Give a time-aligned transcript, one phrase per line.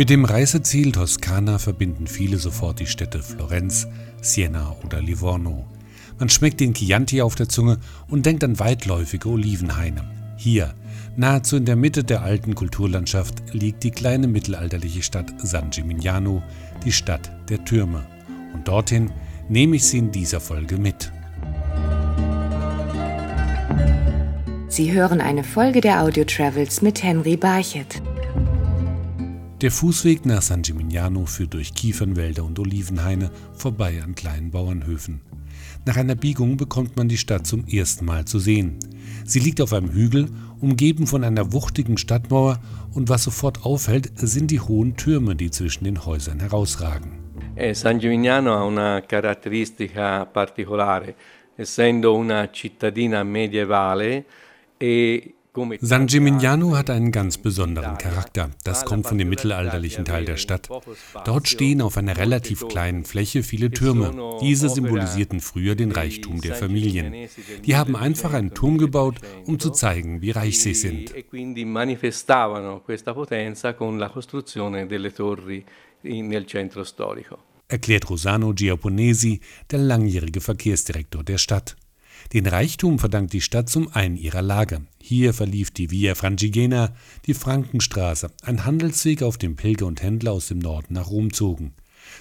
[0.00, 3.86] Mit dem Reiseziel Toskana verbinden viele sofort die Städte Florenz,
[4.22, 5.66] Siena oder Livorno.
[6.18, 7.76] Man schmeckt den Chianti auf der Zunge
[8.08, 10.10] und denkt an weitläufige Olivenhaine.
[10.38, 10.72] Hier,
[11.16, 16.42] nahezu in der Mitte der alten Kulturlandschaft, liegt die kleine mittelalterliche Stadt San Gimignano,
[16.82, 18.06] die Stadt der Türme.
[18.54, 19.10] Und dorthin
[19.50, 21.12] nehme ich Sie in dieser Folge mit.
[24.66, 28.00] Sie hören eine Folge der Audio Travels mit Henry Barchet.
[29.60, 35.20] Der Fußweg nach San Gimignano führt durch Kiefernwälder und Olivenhaine vorbei an kleinen Bauernhöfen.
[35.84, 38.78] Nach einer Biegung bekommt man die Stadt zum ersten Mal zu sehen.
[39.26, 42.58] Sie liegt auf einem Hügel, umgeben von einer wuchtigen Stadtmauer
[42.94, 47.18] und was sofort auffällt, sind die hohen Türme, die zwischen den Häusern herausragen.
[47.54, 51.14] Eh, San Gimignano ha una caratteristica particolare,
[51.54, 54.24] essendo una cittadina medievale
[54.78, 55.34] e
[55.80, 58.50] San Gimignano hat einen ganz besonderen Charakter.
[58.62, 60.68] Das kommt von dem mittelalterlichen Teil der Stadt.
[61.24, 64.38] Dort stehen auf einer relativ kleinen Fläche viele Türme.
[64.40, 67.28] Diese symbolisierten früher den Reichtum der Familien.
[67.64, 71.12] Die haben einfach einen Turm gebaut, um zu zeigen, wie reich sie sind.
[77.68, 81.76] Erklärt Rosano Giaponesi, der langjährige Verkehrsdirektor der Stadt.
[82.32, 84.82] Den Reichtum verdankt die Stadt zum einen ihrer Lage.
[85.00, 86.94] Hier verlief die Via Francigena,
[87.26, 91.74] die Frankenstraße, ein Handelsweg, auf dem Pilger und Händler aus dem Norden nach Rom zogen.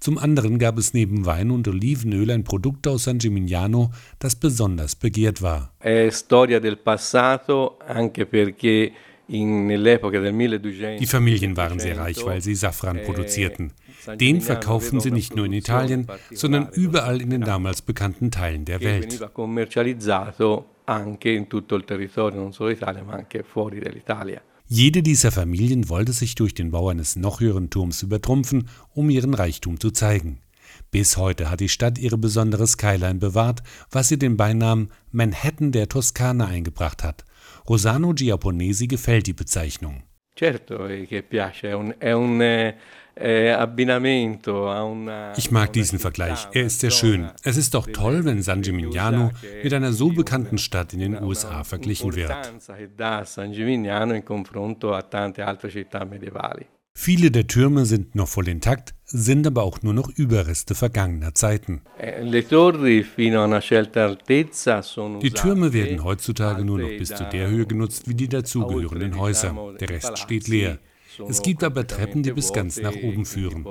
[0.00, 4.94] Zum anderen gab es neben Wein und Olivenöl ein Produkt aus San Gimignano, das besonders
[4.94, 5.72] begehrt war.
[5.78, 8.92] È storia del passato anche perché
[9.28, 13.72] die Familien waren sehr reich, weil sie Safran eh, produzierten.
[14.20, 18.82] Den verkauften sie nicht nur in Italien, sondern überall in den damals bekannten Teilen der
[18.82, 19.18] Welt.
[24.66, 29.34] Jede dieser Familien wollte sich durch den Bau eines noch höheren Turms übertrumpfen, um ihren
[29.34, 30.40] Reichtum zu zeigen.
[30.90, 35.88] Bis heute hat die Stadt ihre besondere Skyline bewahrt, was ihr den Beinamen Manhattan der
[35.88, 37.24] Toskana eingebracht hat.
[37.68, 40.02] Rosano Giaponesi gefällt die Bezeichnung.
[45.36, 47.30] Ich mag diesen Vergleich, er ist sehr schön.
[47.44, 49.30] Es ist doch toll, wenn San Gimignano
[49.62, 52.34] mit einer so bekannten Stadt in den USA verglichen wird.
[56.96, 61.82] Viele der Türme sind noch voll intakt, sind aber auch nur noch Überreste vergangener Zeiten.
[61.98, 62.42] Eh, die
[65.30, 69.54] Türme werden heutzutage nur noch bis zu der Höhe genutzt wie die dazugehörenden Häuser.
[69.78, 70.78] Der Rest steht leer.
[71.28, 73.64] Es gibt aber Treppen, die bis ganz nach oben führen.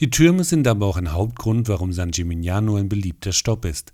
[0.00, 3.92] Die Türme sind aber auch ein Hauptgrund, warum San Gimignano ein beliebter Stopp ist.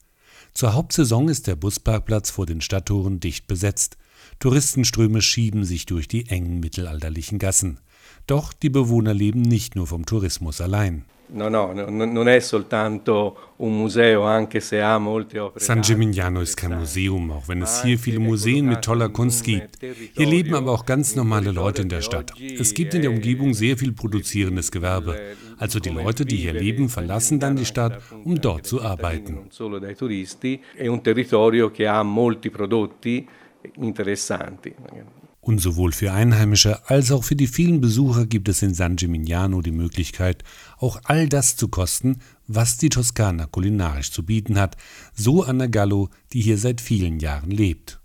[0.54, 3.96] Zur Hauptsaison ist der Busparkplatz vor den Stadttoren dicht besetzt.
[4.40, 7.80] Touristenströme schieben sich durch die engen mittelalterlichen Gassen.
[8.26, 11.04] Doch die Bewohner leben nicht nur vom Tourismus allein.
[15.56, 19.78] San Gimignano ist kein Museum, auch wenn es hier viele Museen mit toller Kunst gibt.
[20.14, 22.32] Hier leben aber auch ganz normale Leute in der Stadt.
[22.58, 25.18] Es gibt in der Umgebung sehr viel produzierendes Gewerbe.
[25.58, 29.50] Also die Leute, die hier leben, verlassen dann die Stadt, um dort zu arbeiten
[33.62, 34.74] interessanti.
[35.48, 39.62] Und sowohl für Einheimische als auch für die vielen Besucher gibt es in San Gimignano
[39.62, 40.44] die Möglichkeit,
[40.76, 44.76] auch all das zu kosten, was die Toskana kulinarisch zu bieten hat,
[45.14, 47.98] so Anna Gallo, die hier seit vielen Jahren lebt.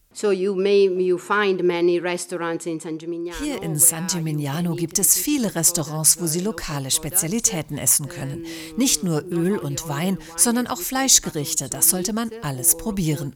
[3.40, 8.46] Hier in San Gimignano gibt es viele Restaurants, wo Sie lokale Spezialitäten essen können.
[8.78, 11.70] Nicht nur Öl und Wein, sondern auch Fleischgerichte.
[11.70, 13.36] Das sollte man alles probieren.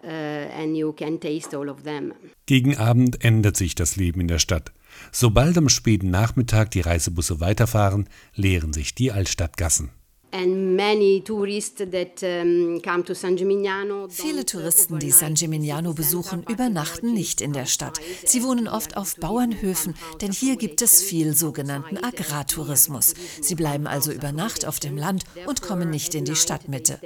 [0.00, 0.46] Uh,
[2.46, 4.72] Gegen Abend ändert sich das Leben in der Stadt.
[5.12, 9.90] Sobald am späten Nachmittag die Reisebusse weiterfahren, leeren sich die Altstadtgassen.
[14.10, 17.98] Viele Touristen, die San Gimignano besuchen, übernachten nicht in der Stadt.
[18.24, 23.14] Sie wohnen oft auf Bauernhöfen, denn hier gibt es viel sogenannten Agrartourismus.
[23.40, 26.98] Sie bleiben also über Nacht auf dem Land und kommen nicht in die Stadtmitte.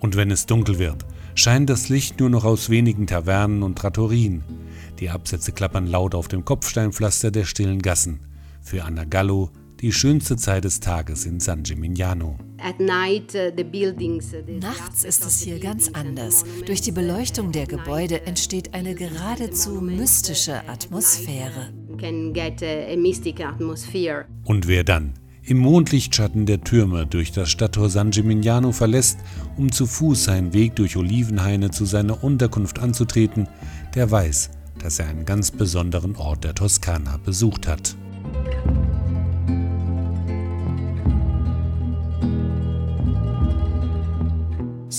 [0.00, 4.44] Und wenn es dunkel wird, scheint das Licht nur noch aus wenigen Tavernen und Trattorien.
[5.00, 8.20] Die Absätze klappern laut auf dem Kopfsteinpflaster der stillen Gassen.
[8.60, 9.50] Für Anna Gallo
[9.82, 12.38] die schönste Zeit des Tages in San Gimignano.
[12.58, 12.90] Uh, uh,
[14.60, 16.44] Nachts ist es hier ganz anders.
[16.64, 21.72] Durch die Beleuchtung der Gebäude entsteht eine geradezu mystische Atmosphäre.
[24.44, 25.14] Und wer dann
[25.44, 29.18] im Mondlichtschatten der Türme durch das Stadttor San Gimignano verlässt,
[29.56, 33.48] um zu Fuß seinen Weg durch Olivenhaine zu seiner Unterkunft anzutreten,
[33.96, 37.96] der weiß, dass er einen ganz besonderen Ort der Toskana besucht hat.